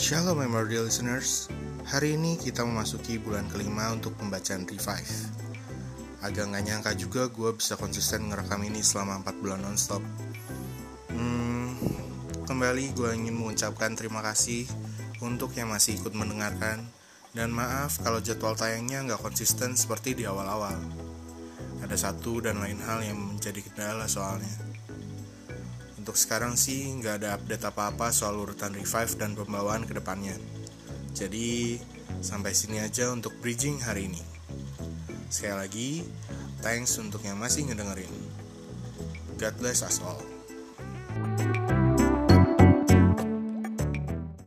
Shalom 0.00 0.40
Memory 0.40 0.80
Listeners. 0.80 1.52
Hari 1.84 2.16
ini 2.16 2.40
kita 2.40 2.64
memasuki 2.64 3.20
bulan 3.20 3.44
kelima 3.52 3.92
untuk 3.92 4.16
pembacaan 4.16 4.64
Revive. 4.64 5.12
Agak 6.24 6.48
gak 6.48 6.64
nyangka 6.64 6.96
juga 6.96 7.28
gue 7.28 7.52
bisa 7.52 7.76
konsisten 7.76 8.32
ngerekam 8.32 8.64
ini 8.64 8.80
selama 8.80 9.20
4 9.20 9.44
bulan 9.44 9.60
nonstop. 9.60 10.00
Hmm, 11.12 11.76
Kembali 12.48 12.96
gue 12.96 13.12
ingin 13.12 13.36
mengucapkan 13.44 13.92
terima 13.92 14.24
kasih 14.24 14.64
untuk 15.20 15.52
yang 15.52 15.68
masih 15.68 16.00
ikut 16.00 16.16
mendengarkan. 16.16 16.80
Dan 17.36 17.52
maaf 17.52 18.00
kalau 18.00 18.24
jadwal 18.24 18.56
tayangnya 18.56 19.04
gak 19.04 19.20
konsisten 19.20 19.76
seperti 19.76 20.16
di 20.16 20.24
awal-awal. 20.24 20.80
Ada 21.84 22.08
satu 22.08 22.40
dan 22.40 22.56
lain 22.56 22.80
hal 22.88 23.04
yang 23.04 23.36
menjadi 23.36 23.60
kendala 23.68 24.08
soalnya 24.08 24.70
untuk 26.00 26.16
sekarang 26.16 26.56
sih 26.56 26.88
nggak 26.96 27.20
ada 27.20 27.36
update 27.36 27.60
apa-apa 27.60 28.08
soal 28.08 28.40
urutan 28.40 28.72
revive 28.72 29.20
dan 29.20 29.36
pembawaan 29.36 29.84
ke 29.84 29.92
depannya. 29.92 30.32
Jadi 31.12 31.76
sampai 32.24 32.56
sini 32.56 32.80
aja 32.80 33.12
untuk 33.12 33.36
bridging 33.44 33.84
hari 33.84 34.08
ini. 34.08 34.24
Sekali 35.28 35.56
lagi, 35.60 35.90
thanks 36.64 36.96
untuk 36.96 37.20
yang 37.20 37.36
masih 37.36 37.68
ngedengerin. 37.68 38.08
God 39.36 39.54
bless 39.60 39.84
us 39.84 40.00
all. 40.00 40.39